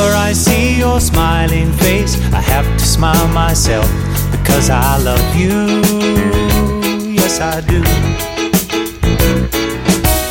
[0.00, 3.84] Whenever I see your smiling face, I have to smile myself
[4.30, 5.82] because I love you.
[7.12, 7.82] Yes, I do.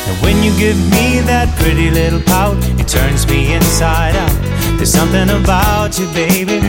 [0.07, 4.33] And when you give me that pretty little pout, it turns me inside out.
[4.77, 6.59] There's something about you, baby,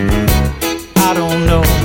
[0.96, 1.79] I don't know.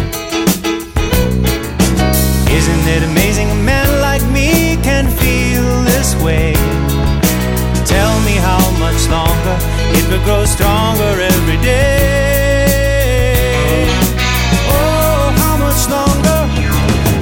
[9.97, 12.75] It will grow stronger every day.
[14.69, 16.39] Oh, how much longer?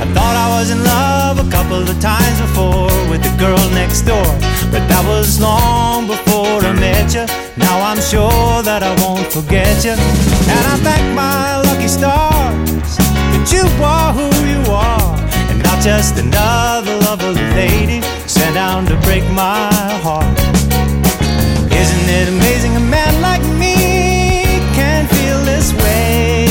[0.04, 4.02] I thought I was in love a couple of times before with the girl next
[4.02, 4.30] door,
[4.74, 7.26] but that was long before I met you.
[7.58, 9.96] Now I'm sure that I won't forget you,
[10.54, 12.98] and I thank my lucky stars
[13.32, 15.14] that you are who you are,
[15.50, 19.70] and not just another lovely lady sent down to break my
[20.06, 20.63] heart.
[21.84, 23.76] Isn't it amazing a man like me
[24.80, 26.48] can feel this way?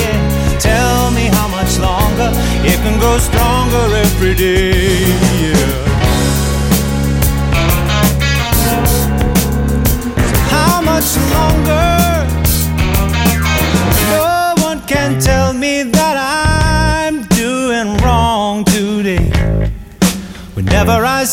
[0.61, 2.31] Tell me how much longer
[2.71, 5.01] it can grow stronger every day.
[5.43, 5.83] Yeah.
[10.55, 11.89] How much longer?
[14.13, 19.33] No one can tell me that I'm doing wrong today.
[20.55, 21.25] Whenever I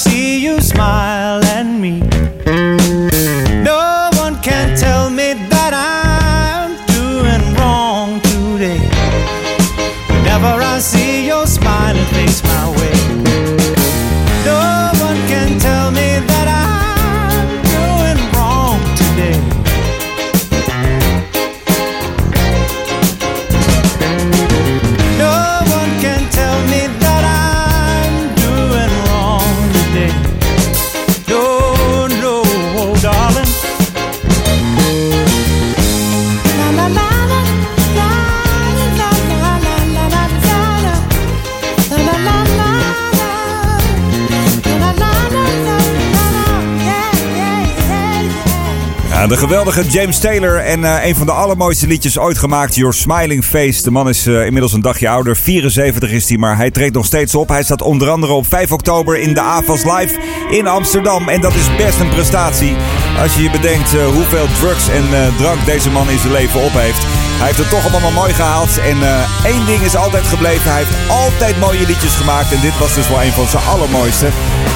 [49.30, 53.46] de geweldige James Taylor en eh, een van de allermooiste liedjes ooit gemaakt, Your Smiling
[53.46, 53.84] Face.
[53.84, 57.06] De man is eh, inmiddels een dagje ouder, 74 is hij, maar hij treedt nog
[57.06, 57.50] steeds op.
[57.50, 60.20] Hij staat onder andere op 5 oktober in de AFAS Live
[60.50, 61.30] in Amsterdam.
[61.30, 62.76] En dat is best een prestatie
[63.22, 65.04] als je je bedenkt eh, hoeveel drugs en
[65.38, 67.19] drank deze man in zijn leven op heeft.
[67.40, 68.78] Hij heeft het toch allemaal mooi gehaald.
[68.78, 70.72] En eh, één ding is altijd gebleven.
[70.72, 72.52] Hij heeft altijd mooie liedjes gemaakt.
[72.52, 74.28] En dit was dus wel een van zijn allermooiste.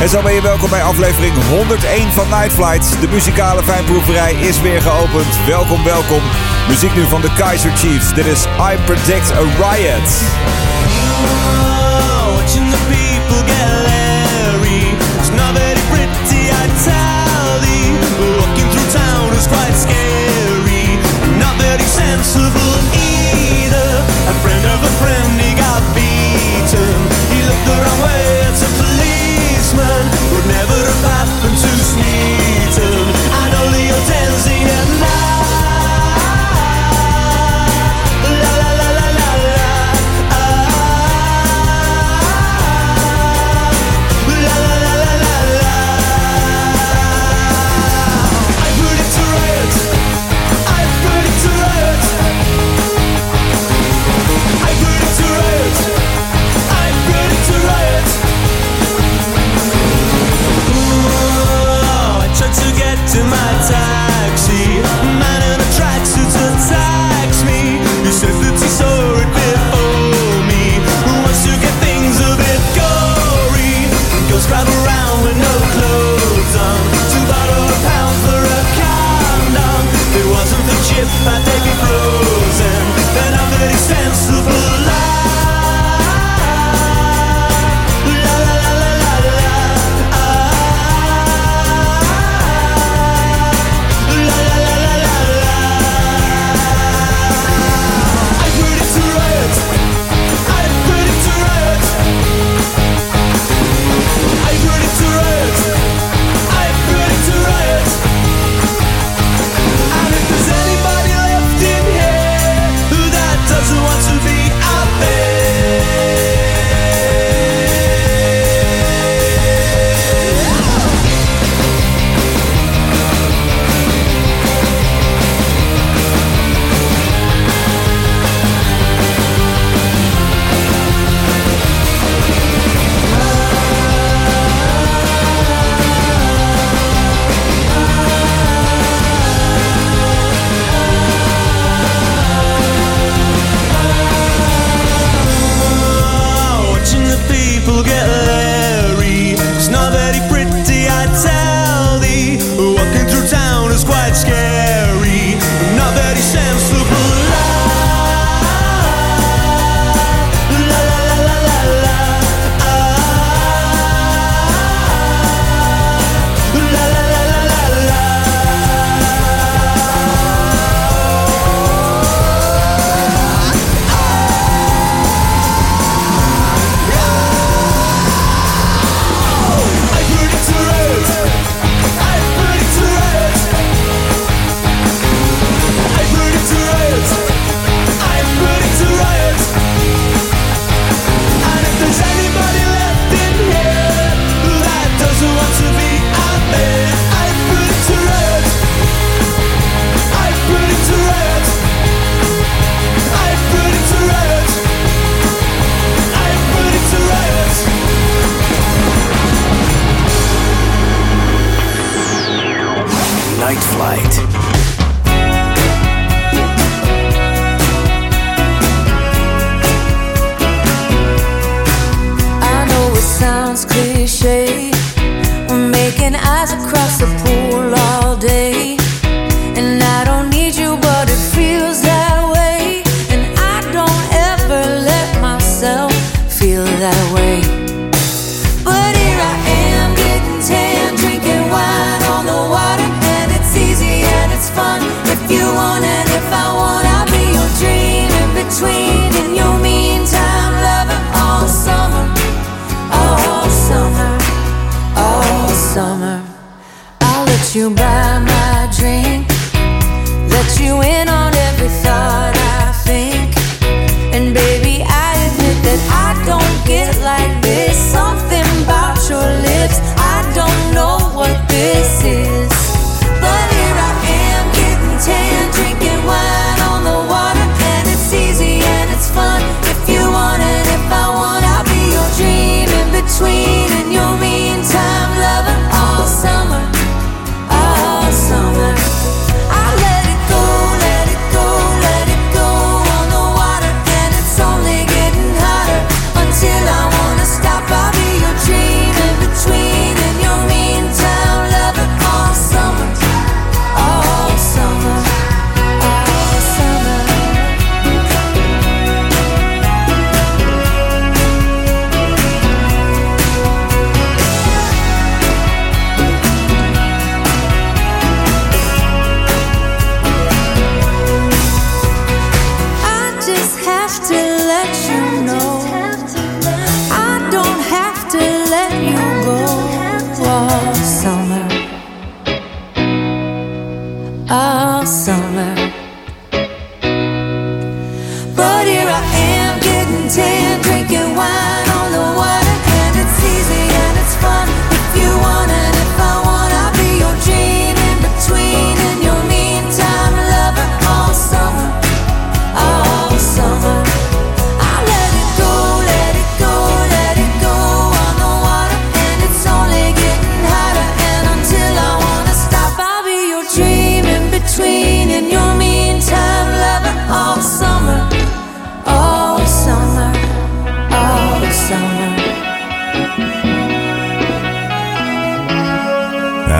[0.01, 3.01] En zo ben je welkom bij aflevering 101 van Night Flight.
[3.01, 5.45] De muzikale fijnproeverij is weer geopend.
[5.47, 6.21] Welkom, welkom.
[6.67, 8.13] Muziek nu van de Kaiser Chiefs.
[8.13, 10.09] Dit is I Predict a Riot.
[21.81, 23.12] Sensible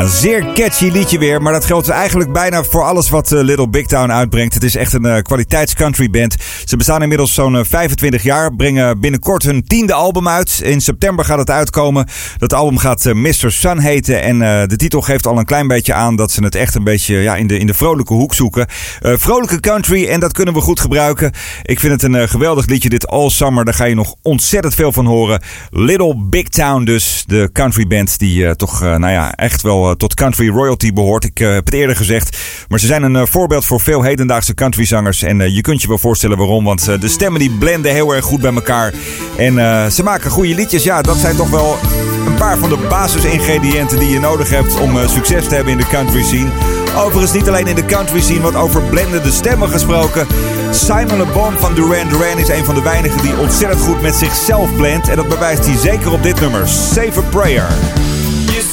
[0.04, 0.13] jazz.
[0.24, 3.86] Zeer catchy liedje weer, maar dat geldt eigenlijk bijna voor alles wat eh, Little Big
[3.86, 4.54] Town uitbrengt.
[4.54, 6.36] Het is echt een eh, kwaliteits country band.
[6.66, 10.60] Ze bestaan inmiddels zo'n eh, 25 jaar, brengen binnenkort hun tiende album uit.
[10.64, 12.08] In september gaat het uitkomen.
[12.38, 13.52] Dat album gaat eh, Mr.
[13.52, 16.56] Sun heten en eh, de titel geeft al een klein beetje aan dat ze het
[16.56, 18.68] echt een beetje ja, in, de, in de vrolijke hoek zoeken.
[19.02, 21.32] Eh, vrolijke country en dat kunnen we goed gebruiken.
[21.64, 23.66] Ik vind het een eh, geweldig liedje, dit All Summer.
[23.66, 25.42] Daar ga je nog ontzettend veel van horen.
[25.70, 29.90] Little Big Town dus, de country band die eh, toch eh, nou ja, echt wel
[29.90, 31.24] eh, tot country royalty behoort.
[31.24, 32.38] Ik eh, heb het eerder gezegd.
[32.68, 35.22] Maar ze zijn een eh, voorbeeld voor veel hedendaagse countryzangers.
[35.22, 36.64] En eh, je kunt je wel voorstellen waarom.
[36.64, 38.94] Want de stemmen die blenden heel erg goed bij elkaar.
[39.38, 39.54] En
[39.92, 40.84] ze maken goede liedjes.
[40.84, 41.78] Ja, dat zijn toch wel
[42.26, 45.88] een paar van de basisingrediënten die je nodig hebt om succes te hebben in de
[45.88, 46.50] country scene.
[46.98, 50.28] Overigens niet alleen in de country scene, want over blendende stemmen gesproken.
[50.72, 54.16] Simon Le Bon van Duran Duran is een van de weinigen die ontzettend goed met
[54.16, 55.10] zichzelf blendt.
[55.10, 57.68] En dat bewijst hij zeker op dit nummer, Save a Prayer.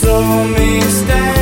[0.00, 1.39] so me stand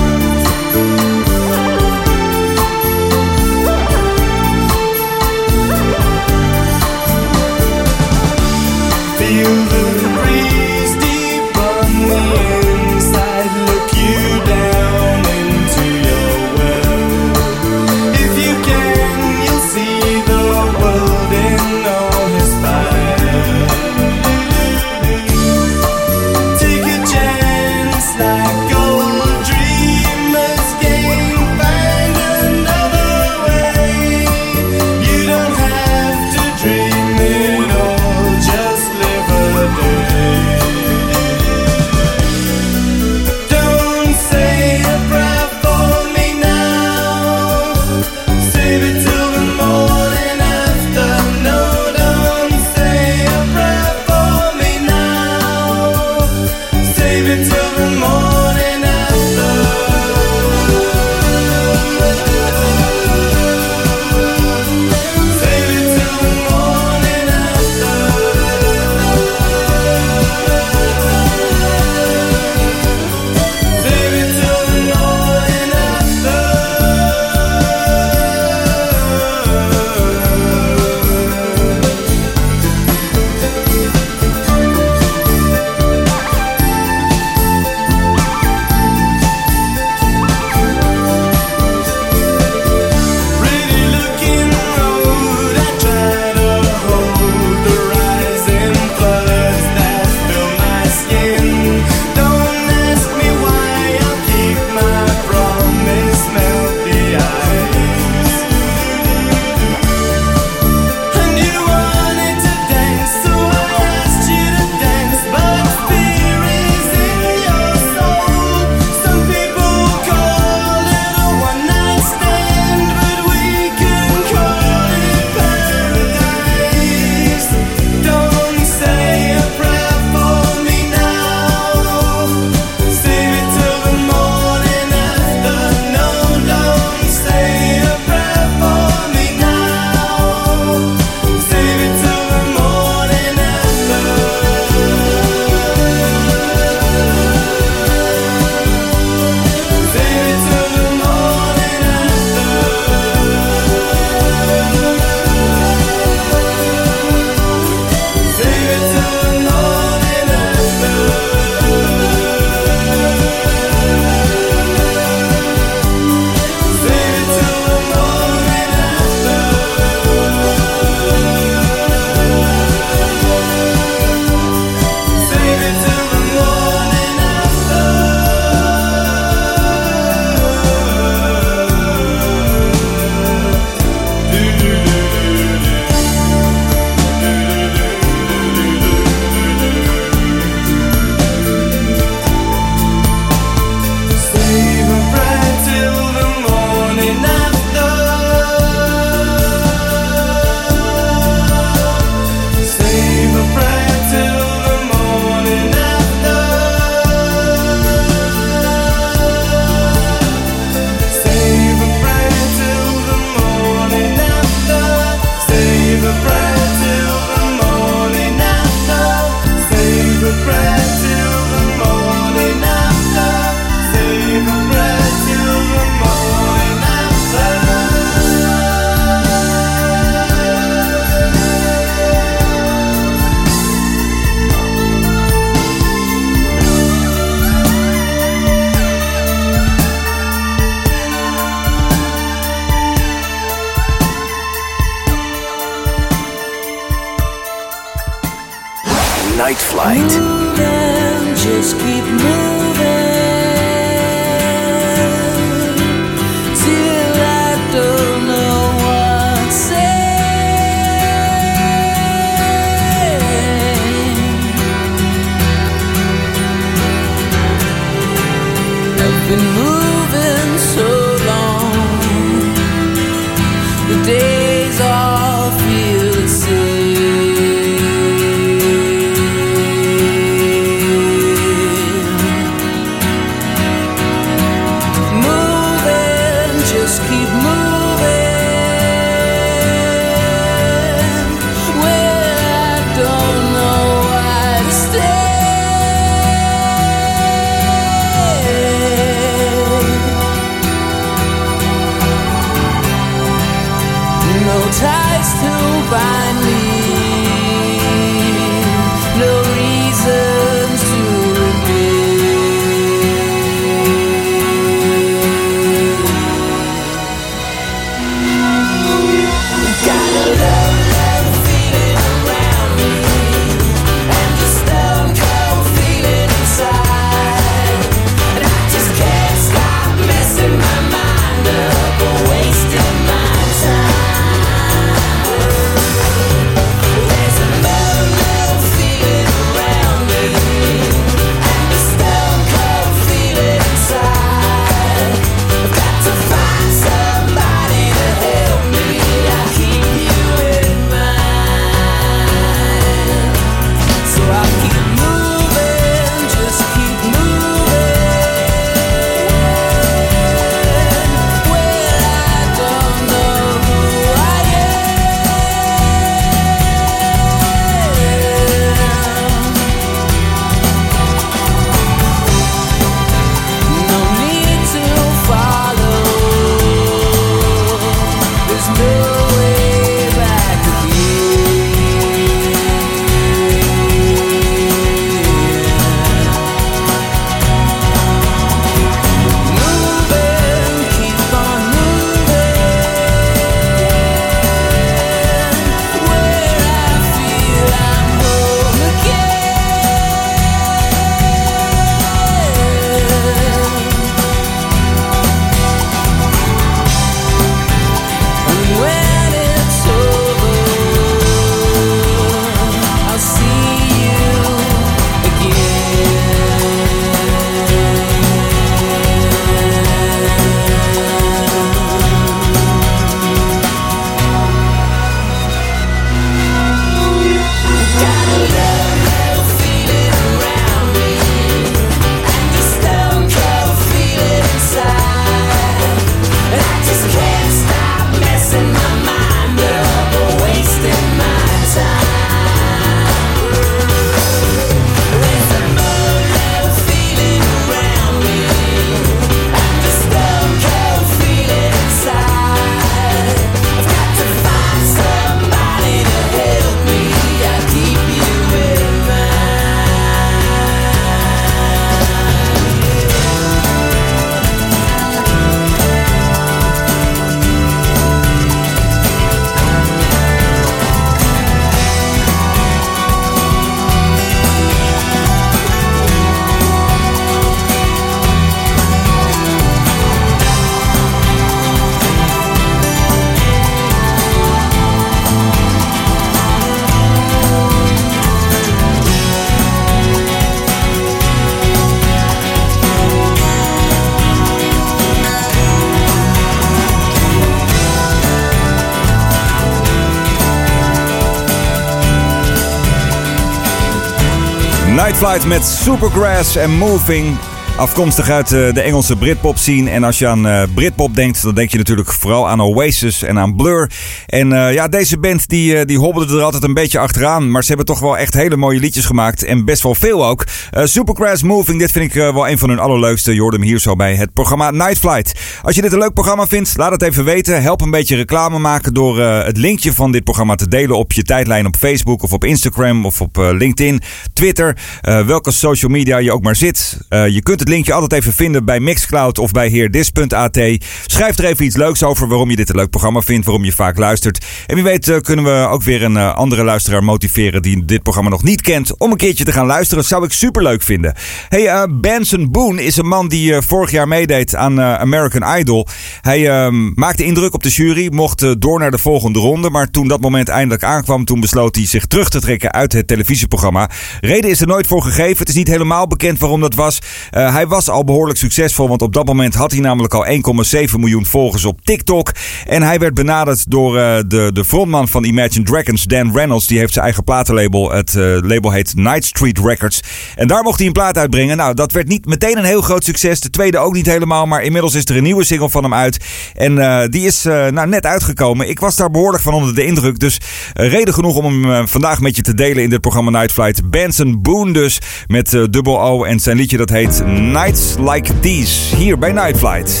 [505.22, 507.51] Flight met Supergrass en Moving.
[507.82, 509.90] Afkomstig uit eh, de Engelse Britpop scene.
[509.90, 513.38] En als je aan eh, Britpop denkt, dan denk je natuurlijk vooral aan Oasis en
[513.38, 513.90] aan Blur.
[514.26, 517.50] En eh, ja, deze band die, die hobbelde er altijd een beetje achteraan.
[517.50, 519.44] Maar ze hebben toch wel echt hele mooie liedjes gemaakt.
[519.44, 520.44] En best wel veel ook.
[520.70, 523.34] Eh, Supergrass Moving, dit vind ik wel een van hun allerleukste.
[523.34, 525.32] Je hem hier zo bij het programma Night Flight.
[525.62, 527.62] Als je dit een leuk programma vindt, laat het even weten.
[527.62, 531.22] Help een beetje reclame maken door het linkje van dit programma te delen op je
[531.22, 534.76] tijdlijn op Facebook of op Instagram of op LinkedIn, Twitter.
[535.00, 536.98] welke social media je ook maar zit.
[537.08, 540.58] Je kunt het linkje altijd even vinden bij Mixcloud of bij heerdis.at.
[541.06, 543.72] Schrijf er even iets leuks over waarom je dit een leuk programma vindt, waarom je
[543.72, 544.44] vaak luistert.
[544.66, 548.02] En wie weet eh, kunnen we ook weer een eh, andere luisteraar motiveren die dit
[548.02, 550.04] programma nog niet kent om een keertje te gaan luisteren.
[550.04, 551.14] zou ik super leuk vinden.
[551.48, 555.86] Hey, eh, Benson Boone is een man die vorig jaar meedeed aan American Idol.
[556.20, 559.70] Hij ehm, maakte indruk op de jury, mocht door naar de volgende ronde.
[559.70, 563.06] Maar toen dat moment eindelijk aankwam, toen besloot hij zich terug te trekken uit het
[563.06, 563.90] televisieprogramma.
[564.20, 565.38] Reden is er nooit voor gegeven.
[565.38, 566.98] Het is niet helemaal bekend waarom dat was.
[567.30, 570.98] Eh, hij was al behoorlijk succesvol, want op dat moment had hij namelijk al 1,7
[570.98, 572.32] miljoen volgers op TikTok.
[572.66, 576.66] En hij werd benaderd door eh, de, de frontman van Imagine Dragons, Dan Reynolds.
[576.66, 577.90] Die heeft zijn eigen platenlabel.
[577.90, 580.02] Het eh, label heet Night Street Records.
[580.36, 581.56] En daar mocht hij een plaat uitbrengen.
[581.56, 583.40] Nou, dat werd niet meteen een heel groot succes.
[583.40, 584.46] De tweede ook niet helemaal.
[584.46, 586.24] Maar inmiddels is er een nieuwe single van hem uit.
[586.54, 588.68] En eh, die is eh, nou, net uitgekomen.
[588.68, 590.18] Ik was daar behoorlijk van onder de indruk.
[590.18, 590.40] Dus
[590.72, 593.52] eh, reden genoeg om hem eh, vandaag met je te delen in dit programma Night
[593.52, 593.90] Flight.
[593.90, 595.00] Benson Boone dus.
[595.26, 596.24] Met eh, dubbel O.
[596.24, 598.96] En zijn liedje dat heet Nights Like These.
[598.96, 600.00] Hier bij Night Flight.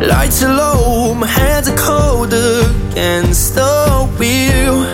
[0.00, 4.84] Lights are low, my hands are cold against the wheel,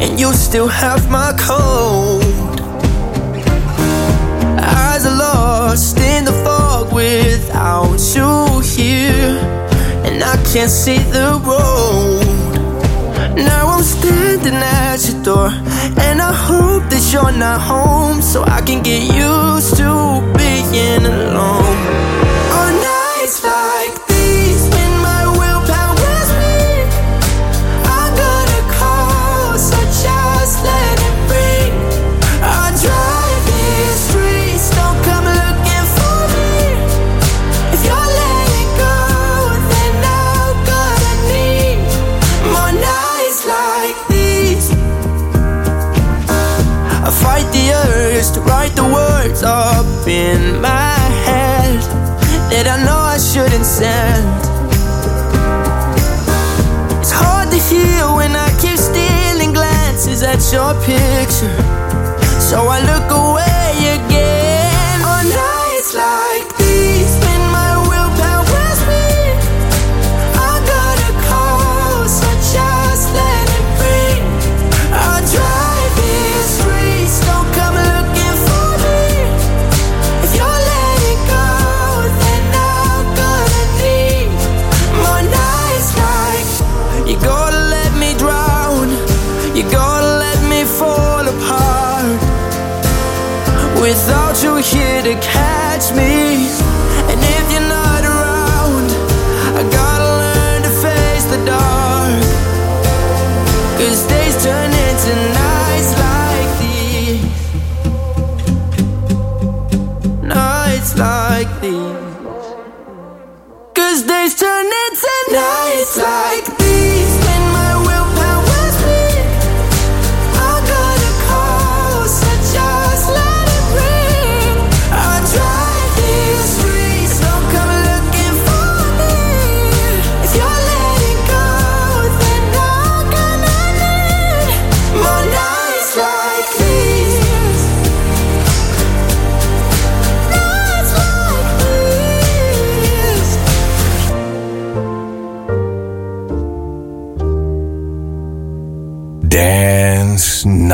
[0.00, 2.60] and you still have my cold.
[4.60, 9.38] Eyes are lost in the fog without you here,
[10.04, 12.25] and I can't see the road.
[13.36, 15.48] Now I'm standing at your door,
[16.00, 22.25] and I hope that you're not home, so I can get used to being alone.
[60.56, 61.58] Your picture,
[62.40, 63.25] so I look away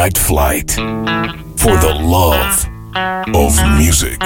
[0.02, 0.70] Dance Night Flight.
[1.58, 2.66] For the love
[3.36, 4.18] of music.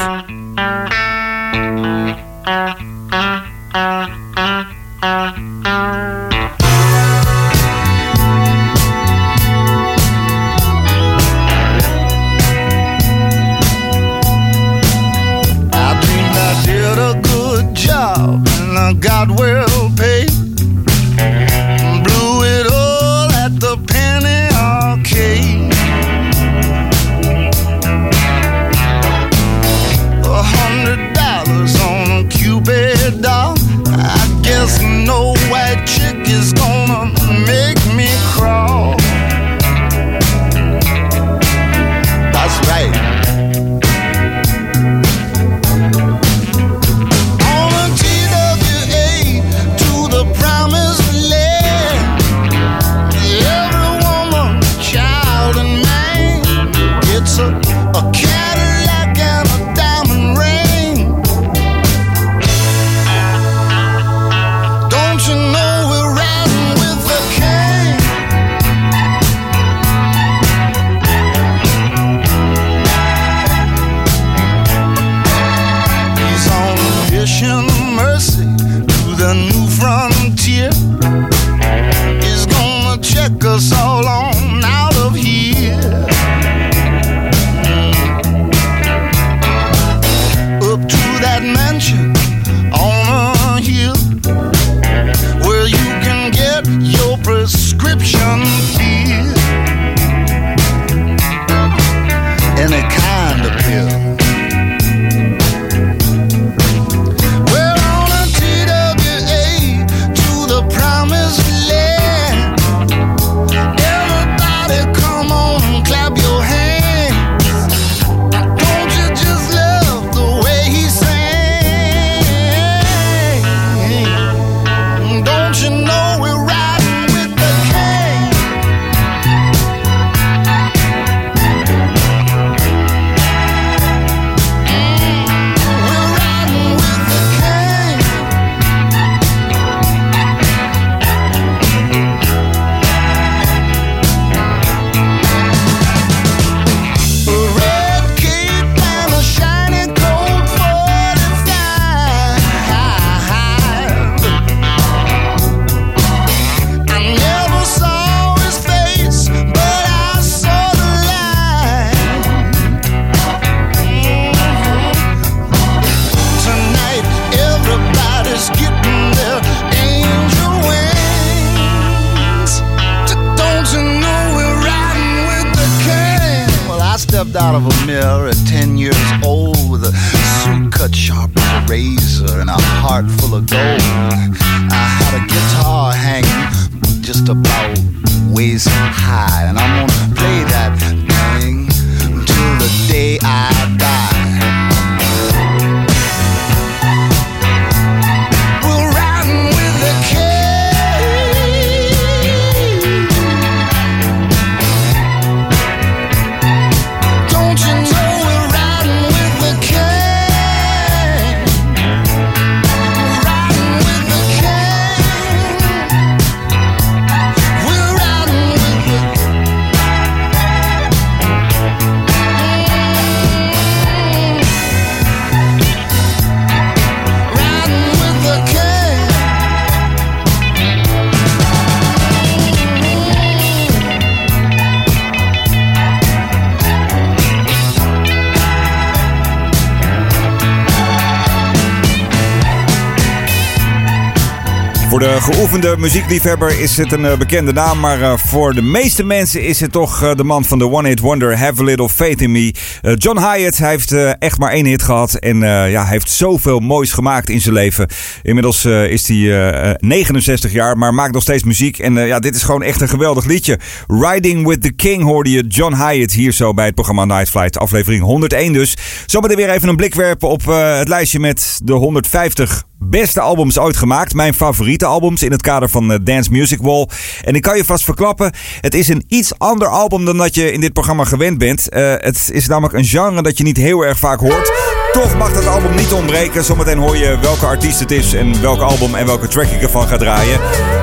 [244.96, 247.80] Voor de geoefende muziekliefhebber is het een eh, bekende naam.
[247.80, 250.88] Maar eh, voor de meeste mensen is het toch eh, de man van de One
[250.88, 252.54] Hit Wonder, Have a Little Faith in Me.
[252.94, 255.14] John Hyatt hij heeft echt maar één hit gehad.
[255.14, 257.88] En ja, heeft zoveel moois gemaakt in zijn leven.
[258.22, 261.78] Inmiddels is hij eh, eh, 69 jaar, maar maakt nog steeds muziek.
[261.78, 263.58] En ja, dit is gewoon echt een geweldig liedje.
[263.86, 267.58] Riding with the King hoorde je John Hyatt hier zo bij het programma Night Flight.
[267.58, 268.76] Aflevering 101 dus.
[269.06, 273.76] Zometeen weer even een blik werpen op het lijstje met de 150 beste albums ooit
[273.76, 274.14] gemaakt.
[274.14, 276.88] Mijn favoriete albums in het kader van eh, Dance Music Wall.
[277.24, 280.52] En ik kan je vast verklappen, het is een iets ander album dan dat je
[280.52, 281.68] in dit programma gewend bent.
[281.68, 284.52] Eh, het is namelijk een genre dat je niet heel erg vaak hoort.
[284.92, 286.44] Toch mag dat album niet ontbreken.
[286.44, 289.88] Zometeen hoor je welke artiest het is en welk album en welke track ik ervan
[289.88, 290.40] ga draaien.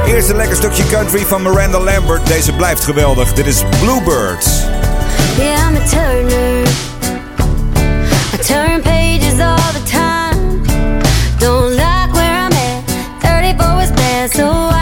[0.07, 2.27] Eerst een lekker stukje country van Miranda Lambert.
[2.27, 3.33] Deze blijft geweldig.
[3.33, 4.61] Dit is Bluebirds.
[5.37, 5.63] Yeah.
[8.33, 10.63] I turn pages all the time.
[11.39, 11.92] Don't.
[14.27, 14.72] So.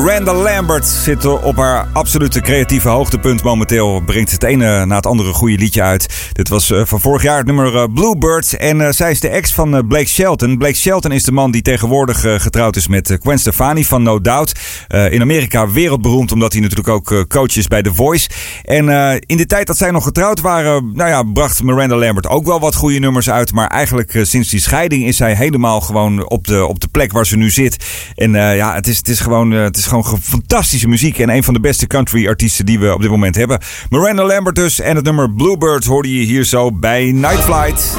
[0.00, 4.00] Miranda Lambert zit op haar absolute creatieve hoogtepunt momenteel.
[4.00, 6.30] Brengt het ene na het andere goede liedje uit.
[6.32, 8.56] Dit was eh, van vorig jaar het nummer uh, Bluebird.
[8.56, 10.58] En uh, zij is de ex van Blake Shelton.
[10.58, 14.60] Blake Shelton is de man die tegenwoordig getrouwd is met Gwen Stefani van No Doubt.
[14.88, 18.28] in Amerika wereldberoemd omdat hij natuurlijk ook coach is bij The Voice.
[18.62, 18.88] En
[19.26, 22.60] in de tijd dat zij nog getrouwd waren, nou ja, bracht Miranda Lambert ook wel
[22.60, 23.52] wat goede nummers uit.
[23.52, 27.26] Maar eigenlijk sinds die scheiding is zij helemaal gewoon op de, op de plek waar
[27.26, 27.84] ze nu zit.
[28.14, 29.50] En ja, het is, het is gewoon...
[29.50, 33.00] Het is gewoon fantastische muziek en een van de beste country artiesten die we op
[33.00, 33.58] dit moment hebben.
[33.88, 37.96] Miranda Lambert dus en het nummer Bluebird hoorde je hier zo bij Night Flight.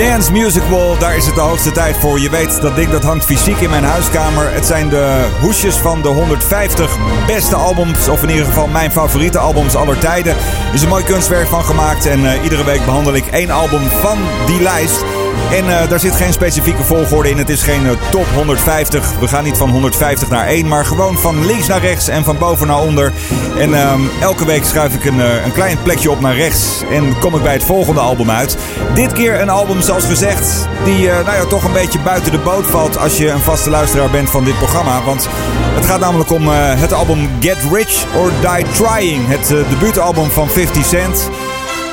[0.00, 2.20] Dance Music Wall, daar is het de hoogste tijd voor.
[2.20, 4.52] Je weet, dat ding dat hangt fysiek in mijn huiskamer.
[4.52, 9.38] Het zijn de hoesjes van de 150 beste albums, of in ieder geval mijn favoriete
[9.38, 10.32] albums aller tijden.
[10.32, 13.82] Er is een mooi kunstwerk van gemaakt en uh, iedere week behandel ik één album
[13.82, 15.04] van die lijst.
[15.50, 17.38] En uh, daar zit geen specifieke volgorde in.
[17.38, 19.18] Het is geen uh, top 150.
[19.18, 22.38] We gaan niet van 150 naar 1, maar gewoon van links naar rechts en van
[22.38, 23.12] boven naar onder.
[23.58, 27.18] En uh, elke week schuif ik een, uh, een klein plekje op naar rechts en
[27.18, 28.56] kom ik bij het volgende album uit.
[28.94, 32.66] Dit keer een album, zoals gezegd, die nou ja, toch een beetje buiten de boot
[32.66, 35.02] valt als je een vaste luisteraar bent van dit programma.
[35.02, 35.28] Want
[35.74, 39.28] het gaat namelijk om het album Get Rich or Die Trying.
[39.28, 41.30] Het debuutalbum van 50 Cent.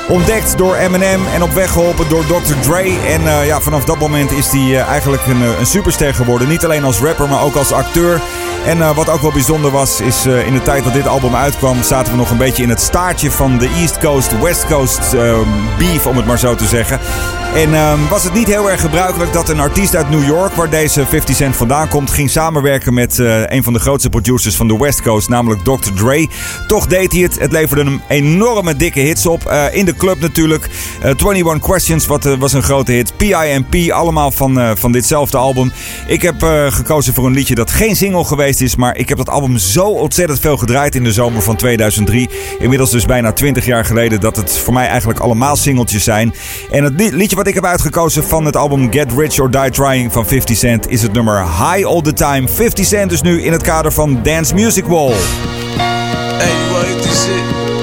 [0.08, 2.54] Ontdekt door Eminem en op weg geholpen door Dr.
[2.60, 2.98] Dre.
[3.06, 6.48] En uh, ja, vanaf dat moment is hij uh, eigenlijk een, een, superster geworden.
[6.48, 8.20] Niet alleen als rapper, maar ook als acteur.
[8.66, 11.82] En wat ook wel bijzonder was, is in de tijd dat dit album uitkwam...
[11.82, 15.16] zaten we nog een beetje in het staartje van de East Coast, West Coast
[15.78, 17.00] beef, om het maar zo te zeggen.
[17.54, 20.70] En um, was het niet heel erg gebruikelijk dat een artiest uit New York, waar
[20.70, 24.78] deze 50 Cent vandaan komt, ging samenwerken met een van de grootste producers van de
[24.78, 25.92] West Coast, namelijk Dr.
[25.94, 26.28] Dre.
[26.66, 27.38] Toch deed hij het.
[27.38, 29.52] Het leverde hem enorme dikke hits op.
[29.72, 30.68] In de club natuurlijk.
[31.04, 33.16] Uh, 21 Questions wat, was een grote hit.
[33.16, 35.72] PIMP, allemaal van, van ditzelfde album.
[36.06, 39.28] Ik heb gekozen voor een liedje dat geen single geweest is, maar ik heb dat
[39.28, 42.30] album zo ontzettend veel gedraaid in de zomer van 2003.
[42.58, 46.34] Inmiddels dus bijna 20 jaar geleden dat het voor mij eigenlijk allemaal singeltjes zijn.
[46.70, 50.12] En het liedje wat ik heb uitgekozen van het album Get Rich or Die Trying
[50.12, 52.48] van 50 Cent is het nummer High All The Time.
[52.48, 55.12] 50 Cent dus nu in het kader van Dance Music Wall.
[56.38, 57.77] Hey,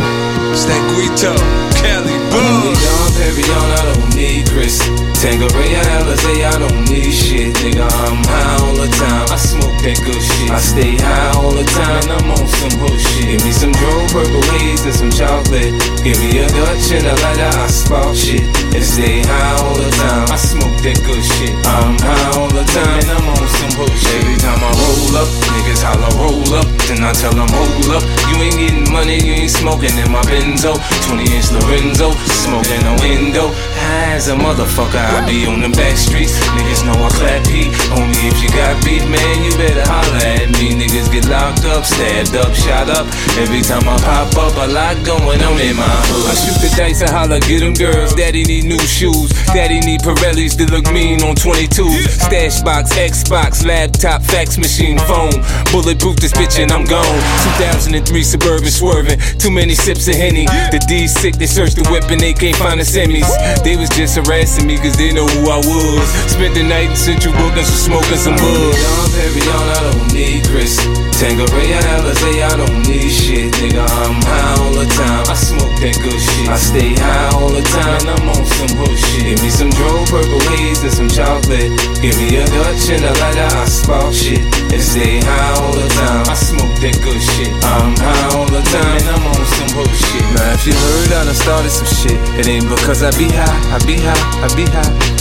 [0.55, 1.35] Staguito,
[1.75, 2.75] Kelly Boom.
[2.77, 4.81] I don't need Chris.
[5.21, 7.85] Tangeray, Alizé, I don't need shit, nigga.
[7.85, 9.25] I'm high all the time.
[9.29, 10.49] I smoke that good shit.
[10.49, 12.01] I stay high all the time.
[12.03, 13.25] And I'm on some hood shit.
[13.29, 15.73] Give me some dro, purple haze, and some chocolate.
[16.01, 17.51] Give me a Dutch and a lighter.
[17.53, 18.45] I spark shit.
[18.73, 20.25] And stay high all the time.
[20.29, 21.53] I smoke that good shit.
[21.65, 22.99] I'm high all the time.
[23.05, 24.21] And I'm on some hood shit.
[24.25, 26.67] Every time I roll up, niggas holla roll up.
[26.87, 28.03] Then I tell them hold up.
[28.29, 30.77] You ain't getting money, you ain't smoking in my Benzo.
[31.09, 32.11] 20 inch Lorenzo,
[32.45, 33.49] smoking a window.
[33.81, 34.95] High as a motherfucker.
[34.95, 36.39] I be on the back streets.
[36.55, 37.67] Niggas know I clap heat.
[37.91, 40.71] Only if you got beef, man, you better holler at me.
[40.71, 43.05] Niggas get locked up, stabbed up, shot up.
[43.35, 46.31] Every time I pop up, a lot going on in my hood.
[46.31, 48.15] I shoot the dice and holler, get them girls.
[48.15, 49.35] Daddy need new shoes.
[49.51, 51.83] Daddy need Pirellis to look mean on 22.
[52.07, 55.43] Stash box, Xbox, laptop, fax machine, phone.
[55.75, 57.19] Bulletproof this bitch and I'm gone.
[57.59, 59.19] 2003 Suburban swerving.
[59.43, 60.47] Too many sips of Henny.
[60.71, 63.27] The D's sick, they search the whip and they can't find the semis.
[63.63, 66.07] They was just harassing me cause they know who I was.
[66.27, 68.75] Spent the night in Central Bookings for smoking some bud.
[68.75, 70.75] Dom Perignon, I don't need Chris.
[71.15, 73.87] Tangeray, Alizé, I don't need shit, nigga.
[73.87, 75.23] I'm high all the time.
[75.31, 76.49] I smoke that good shit.
[76.51, 78.03] I stay high all the time.
[78.11, 79.31] I'm on some hood shit.
[79.31, 81.71] Give me some dro, purple haze, and some chocolate.
[82.03, 83.47] Give me a Dutch and a lighter.
[83.47, 84.43] I spark shit.
[84.75, 86.27] And stay high all the time.
[86.27, 87.55] I smoke that good shit.
[87.63, 88.99] I'm high all the time.
[88.99, 90.25] And I'm on some hood shit.
[90.35, 93.55] Now, if you heard I done started some shit, it ain't because I be high.
[93.71, 94.45] I be high.
[94.45, 95.15] I be high.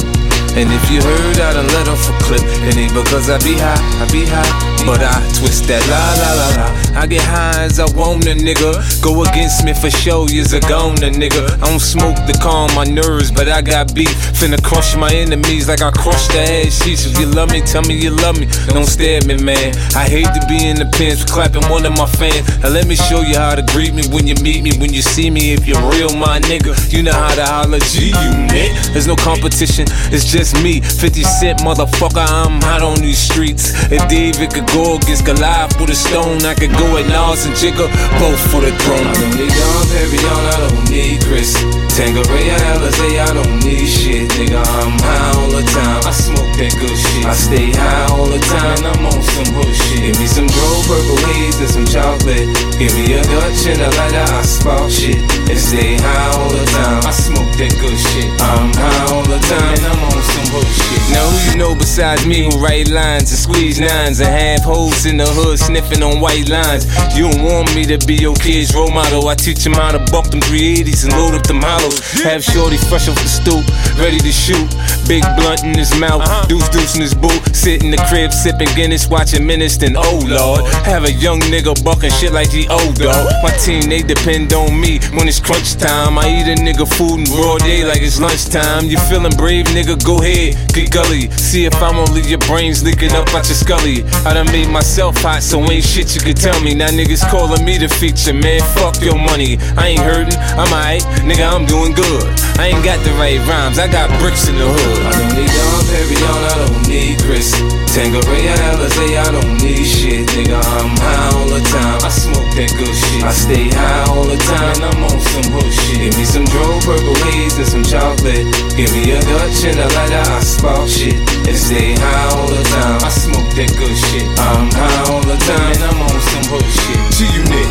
[0.57, 3.55] And if you heard I done let off a clip, it ain't because I be
[3.55, 4.74] high, I be high.
[4.85, 7.01] But I twist that la la la la.
[7.01, 8.76] I get high as I want a nigga.
[9.03, 11.57] Go against me for show, you's a goner nigga.
[11.62, 14.12] I don't smoke to calm my nerves, but I got beef.
[14.37, 17.07] Finna crush my enemies like I crushed the ass sheets.
[17.07, 18.47] If you love me, tell me you love me.
[18.68, 19.72] Don't stare at me, man.
[19.97, 22.45] I hate to be in the pins clapping one of my fans.
[22.61, 25.01] Now let me show you how to greet me when you meet me, when you
[25.01, 25.55] see me.
[25.55, 28.70] If you're real, my nigga, you know how to holler G unit.
[28.93, 33.72] There's no competition, it's just me, 50 Cent, motherfucker, I'm hot on these streets.
[33.91, 37.55] If David could go against Goliath with a stone, I could go at Nas and
[37.55, 37.87] Jigga,
[38.18, 39.07] both for the throne.
[39.07, 41.55] I don't need Dom Perignon, I don't need Chris.
[41.95, 46.03] Tangeray, Alizé, I don't need shit, nigga, I'm high all the time.
[46.03, 47.25] I smoke that good shit.
[47.25, 50.03] I stay high all the time, I'm on some hood shit.
[50.03, 52.51] Give me some dro, purple haze, and some chocolate.
[52.83, 55.22] Give me a Dutch and a lighter, I spark shit.
[55.47, 57.07] And stay high all the time.
[57.07, 58.27] I smoke that good shit.
[58.43, 60.99] I'm high all the time, and I'm on some hood shit.
[61.14, 65.05] Now who you know besides me who write lines and squeeze nines and have hoes
[65.05, 66.89] in the hood sniffing on white lines.
[67.15, 69.29] You don't want me to be your kid's role model.
[69.29, 72.01] I teach him how to buck them 380s and load up them hollows.
[72.25, 73.62] Have shorty fresh off the stoop,
[74.01, 74.67] ready to shoot.
[75.07, 76.49] Big blunt in his mouth, uh-huh.
[76.49, 77.37] deuce deuce in his boot.
[77.55, 79.77] Sit in the crib sipping Guinness, watching Menace.
[79.77, 83.29] Then oh lord, have a young nigga bucking shit like he old dog.
[83.45, 86.17] My team they depend on me when it's crunch time.
[86.19, 88.87] I eat a nigga food in broad day like it's lunchtime.
[88.87, 90.01] You feeling brave, nigga?
[90.05, 91.29] Go ahead, get gully.
[91.37, 94.05] See if I won't leave your brains leaking up out your scully.
[94.25, 96.75] I done made myself hot, so ain't shit you could tell me.
[96.75, 98.63] Now niggas calling me the feature, man.
[98.79, 99.59] Fuck your money.
[99.75, 101.43] I ain't hurting, I'm alright, nigga.
[101.43, 102.23] I'm doing good.
[102.55, 104.99] I ain't got the right rhymes, I got bricks in the hood.
[105.03, 107.51] I don't need Dom Perignon, I don't need Chris.
[107.91, 110.55] Tangeray, Alizé, I don't need shit, nigga.
[110.55, 111.99] I'm high all the time.
[112.07, 113.23] I smoke that good shit.
[113.27, 114.79] I stay high all the time.
[114.87, 115.99] I'm on some hood shit.
[115.99, 118.47] Give me some dro, purple haze, and some chocolate.
[118.79, 121.19] Give me a Dutch and a lighter, I spark shit.
[121.43, 123.03] And stay high all the time.
[123.03, 124.27] I smoke that good shit.
[124.45, 127.01] I'm high all the time, and I'm on some hood shit.
[127.16, 127.68] G-Unit,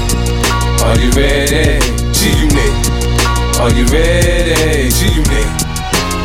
[0.81, 1.77] are you ready?
[2.11, 2.73] G-Unit,
[3.61, 4.89] are you ready?
[4.89, 5.49] G-Unit,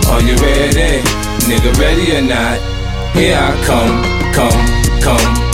[0.09, 1.05] are you ready?
[1.45, 2.59] Nigga, ready or not?
[3.15, 5.48] Here I come, come, come.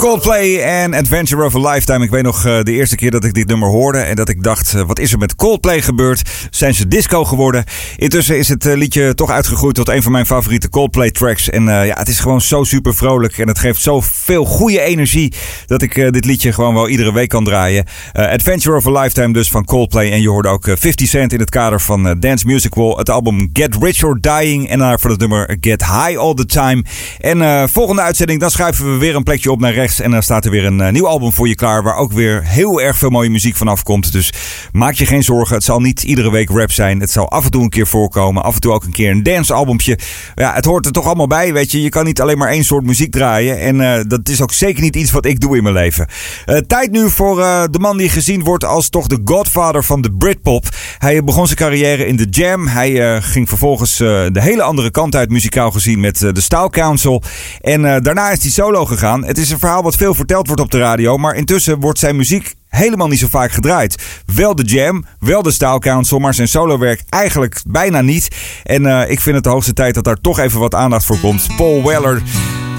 [0.00, 2.04] Coldplay en Adventure of a Lifetime.
[2.04, 4.42] Ik weet nog uh, de eerste keer dat ik dit nummer hoorde en dat ik
[4.42, 6.22] dacht, uh, wat is er met Coldplay gebeurd?
[6.50, 7.64] Zijn ze disco geworden?
[7.96, 11.50] Intussen is het uh, liedje toch uitgegroeid tot een van mijn favoriete Coldplay tracks.
[11.50, 15.34] En ja, het is gewoon zo super vrolijk en het geeft zoveel goede energie
[15.66, 17.84] dat ik dit liedje gewoon wel iedere week kan draaien.
[18.12, 21.50] Adventure of a Lifetime dus van Coldplay en je hoorde ook 50 Cent in het
[21.50, 22.94] kader van Dance Music Wall.
[22.96, 26.46] Het album Get Rich or Dying en daar voor het nummer Get High All The
[26.46, 26.84] Time.
[27.18, 30.44] En volgende uitzending, dan schuiven we weer een plekje op naar rechts en dan staat
[30.44, 31.82] er weer een uh, nieuw album voor je klaar.
[31.82, 34.12] Waar ook weer heel erg veel mooie muziek vanaf komt.
[34.12, 34.32] Dus
[34.72, 35.54] maak je geen zorgen.
[35.54, 37.00] Het zal niet iedere week rap zijn.
[37.00, 38.42] Het zal af en toe een keer voorkomen.
[38.42, 39.98] Af en toe ook een keer een dancealbumpje.
[40.34, 41.52] Ja, het hoort er toch allemaal bij.
[41.52, 43.60] Weet je, je kan niet alleen maar één soort muziek draaien.
[43.60, 46.08] En uh, dat is ook zeker niet iets wat ik doe in mijn leven.
[46.46, 47.36] Uh, tijd nu voor
[47.70, 50.68] de man die gezien wordt als toch de godfather van de Britpop.
[50.98, 52.66] Hij begon zijn carrière in de Jam.
[52.66, 57.22] Hij ging vervolgens de hele andere kant uit muzikaal gezien met de Style Council.
[57.60, 59.24] En daarna is hij solo gegaan.
[59.24, 61.16] Het is een verhaal wat veel verteld wordt op de radio.
[61.16, 64.22] Maar intussen wordt zijn muziek helemaal niet zo vaak gedraaid.
[64.34, 68.28] Wel de Jam, wel de Style Council, maar zijn solowerk eigenlijk bijna niet.
[68.64, 71.18] En uh, ik vind het de hoogste tijd dat daar toch even wat aandacht voor
[71.18, 71.46] komt.
[71.56, 72.22] Paul Weller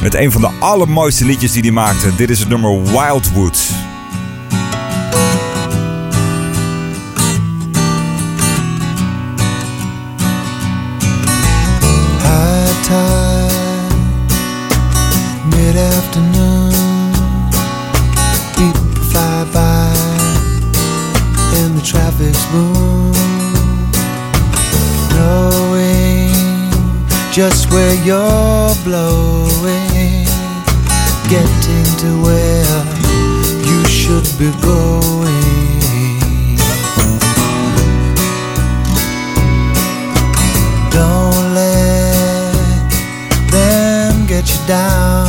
[0.01, 2.15] met een van de allermooiste liedjes die hij maakte.
[2.15, 3.90] Dit is het nummer Wildwood.
[22.21, 23.11] Traffic's boom,
[25.15, 26.29] knowing
[27.31, 30.25] just where you're blowing,
[31.29, 32.85] getting to where
[33.65, 35.37] you should be going.
[40.91, 42.53] Don't let
[43.51, 45.27] them get you down,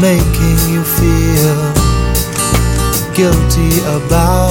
[0.00, 1.72] making you feel
[3.14, 4.45] guilty about.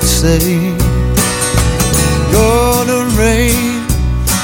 [0.00, 0.72] That say
[2.32, 3.84] golden rain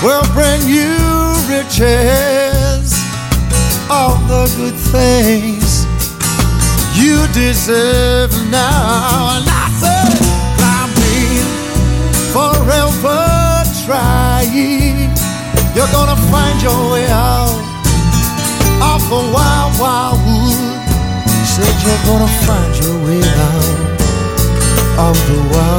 [0.02, 0.96] will bring you
[1.48, 2.92] riches,
[3.90, 5.86] all the good things
[6.96, 9.36] you deserve now.
[9.36, 10.12] And I said,
[10.61, 11.48] I've been
[12.32, 15.11] forever trying.
[15.74, 17.62] You're gonna find your way out
[18.82, 20.76] of the wild, wild wood
[21.44, 23.95] said you're gonna find your way out
[24.99, 25.76] of the world.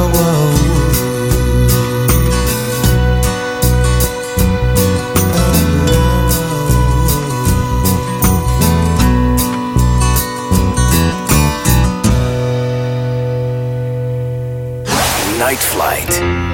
[15.38, 16.47] Night Flight.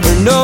[0.00, 0.37] never know.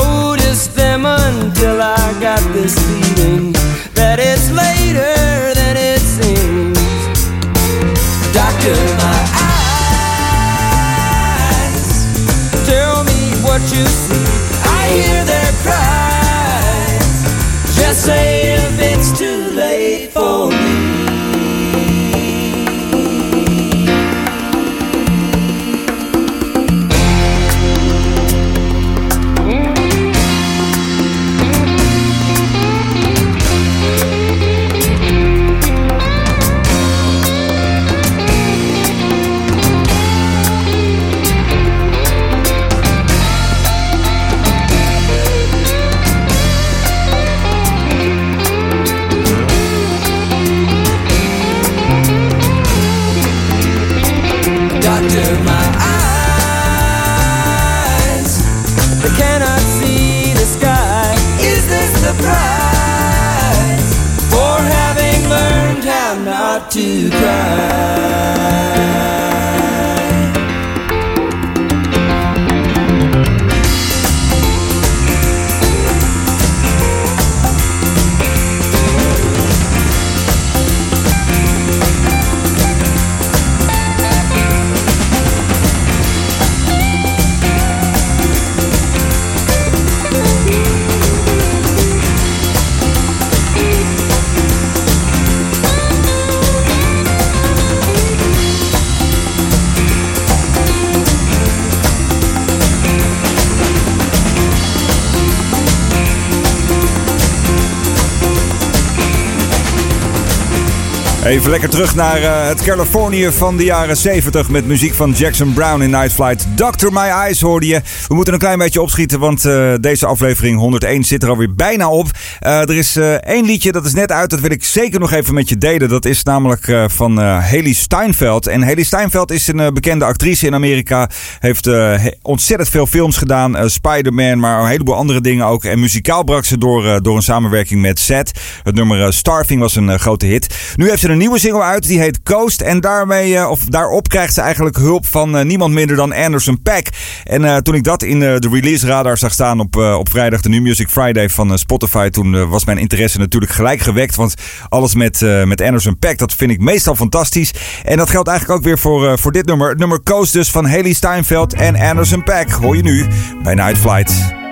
[111.24, 115.52] Even lekker terug naar eh, het Californië van de jaren 70 met muziek van Jackson
[115.52, 116.46] Brown in Night Flight.
[116.56, 116.86] Dr.
[116.90, 117.80] My Eyes hoorde je.
[118.08, 121.90] We moeten een klein beetje opschieten, want eh, deze aflevering 101 zit er alweer bijna
[121.90, 122.06] op.
[122.40, 125.34] Eh, er is één liedje, dat is net uit, dat wil ik zeker nog even
[125.34, 125.88] met je delen.
[125.88, 128.46] Dat is namelijk van Haley Steinfeld.
[128.46, 131.08] En Haley Steinfeld is een bekende actrice in Amerika.
[131.38, 133.70] Heeft he- ontzettend veel films gedaan.
[133.70, 135.64] Spider-Man, maar een heleboel andere dingen ook.
[135.64, 138.40] En muzikaal brak ze door, door een samenwerking met Zed.
[138.62, 140.56] Het nummer Starving was een grote hit.
[140.76, 142.60] Nu heeft ze een nieuwe single uit, die heet Coast.
[142.60, 146.62] En daarmee, eh, of daarop krijgt ze eigenlijk hulp van eh, niemand minder dan Anderson
[146.62, 146.88] Paak.
[147.24, 150.48] En eh, toen ik dat in de release radar zag staan op, op vrijdag, de
[150.48, 154.14] New Music Friday van Spotify, toen was mijn interesse natuurlijk gelijk gewekt.
[154.14, 154.34] Want
[154.68, 157.54] alles met, met Anderson Paak, dat vind ik meestal fantastisch.
[157.84, 159.68] En dat geldt eigenlijk ook weer voor, voor dit nummer.
[159.68, 162.50] Het nummer Coast dus van Haley Steinfeld en Anderson Paak.
[162.50, 163.06] Hoor je nu
[163.42, 164.43] bij Night Flight.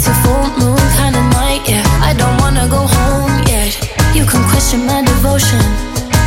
[0.00, 1.84] It's a full moon kind of night, yeah.
[2.00, 3.76] I don't wanna go home yet.
[4.14, 5.60] You can question my devotion,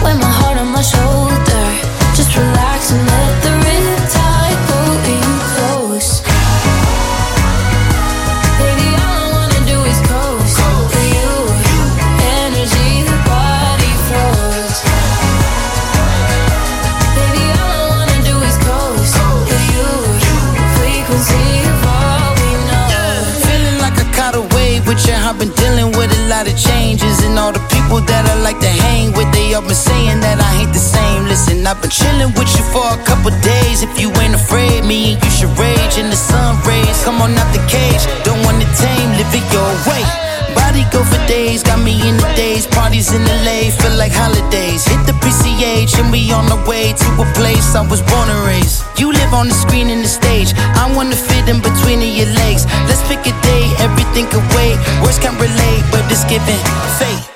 [0.03, 1.22] wear my heart on my shoulder.
[27.83, 30.79] People that I like to hang with, they all been saying that I ain't the
[30.79, 31.27] same.
[31.27, 33.83] Listen, I've been chilling with you for a couple days.
[33.83, 37.03] If you ain't afraid, me and you should rage in the sun rays.
[37.03, 38.03] Come on out the cage.
[38.23, 40.03] Don't wanna tame, live it your way.
[40.55, 42.67] Body go for days, got me in the days.
[42.67, 44.85] Parties in LA, feel like holidays.
[44.85, 48.43] Hit the PCH and we on the way to a place I was born and
[48.47, 48.85] raised.
[48.97, 50.53] You live on the screen and the stage.
[50.79, 52.63] I wanna fit in between your legs.
[52.87, 54.77] Let's pick a day, everything can wait.
[55.01, 56.61] Words can't relate, but it's giving
[57.01, 57.32] fate.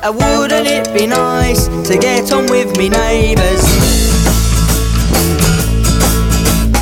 [0.00, 3.62] Uh, wouldn't it be nice to get on with me neighbours?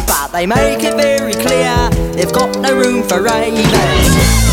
[0.07, 4.46] But they make it very clear they've got no room for ravers.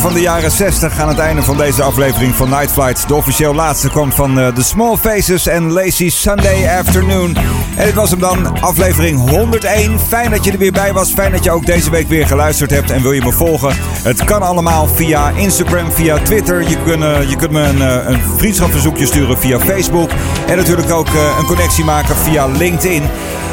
[0.00, 0.98] Van de jaren 60.
[0.98, 3.08] Aan het einde van deze aflevering van Night Flight.
[3.08, 7.36] De officieel laatste komt van eh, The Small Faces en Lazy Sunday Afternoon.
[7.76, 10.00] En dit was hem dan, aflevering 101.
[10.00, 11.12] Fijn dat je er weer bij was.
[11.12, 12.90] Fijn dat je ook deze week weer geluisterd hebt.
[12.90, 13.74] En wil je me volgen?
[14.02, 16.68] Het kan allemaal via Instagram, via Twitter.
[16.68, 20.10] Je, kunt, eh, je kunt me een, eh, een vriendschapsverzoekje sturen via Facebook.
[20.46, 23.02] En natuurlijk ook eh, een connectie maken via LinkedIn.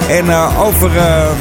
[0.10, 0.90] En over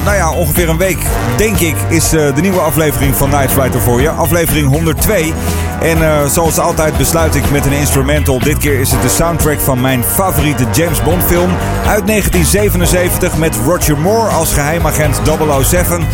[0.05, 0.99] nou ja, ongeveer een week,
[1.37, 4.11] denk ik, is de nieuwe aflevering van Night Flight er voor je.
[4.11, 5.33] Aflevering 102.
[5.81, 8.39] En eh, zoals altijd besluit ik met een instrumental.
[8.39, 11.51] Dit keer is het de soundtrack van mijn favoriete James Bond film
[11.87, 15.20] uit 1977 met Roger Moore als geheimagent
[15.62, 16.05] 007.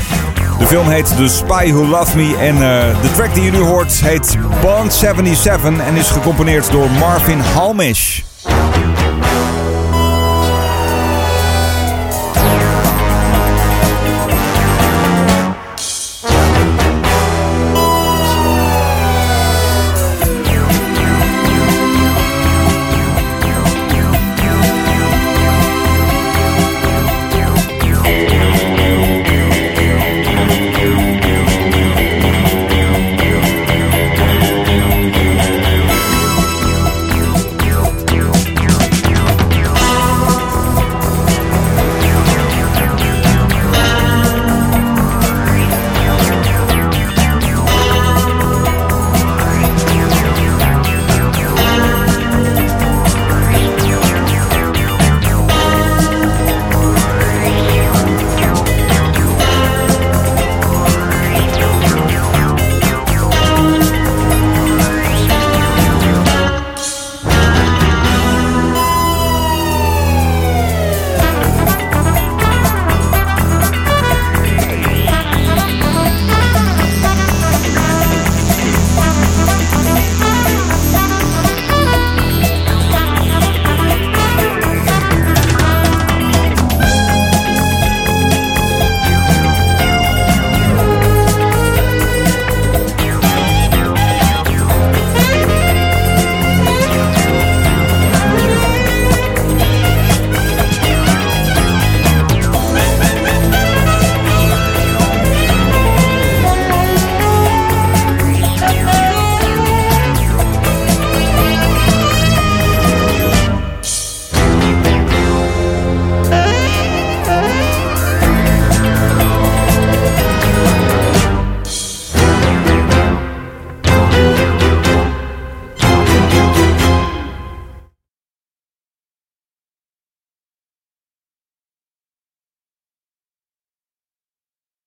[0.58, 3.58] De film heet The Spy Who Loved Me en eh, de track die je nu
[3.58, 8.25] hoort heet Bond 77 en is gecomponeerd door Marvin Halmish.